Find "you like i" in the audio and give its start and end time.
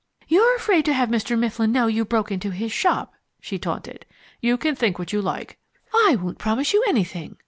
5.13-6.17